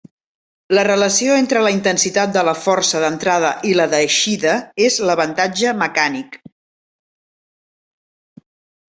La 0.75 0.83
relació 0.85 1.33
entre 1.41 1.59
la 1.65 1.73
intensitat 1.73 2.31
de 2.37 2.43
la 2.47 2.55
força 2.61 3.01
d'entrada 3.03 3.51
i 3.73 3.73
la 3.81 3.85
d'eixida 3.91 4.55
és 4.87 4.97
l'avantatge 5.11 5.75
mecànic. 5.83 6.41